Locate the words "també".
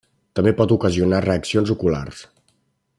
0.39-0.53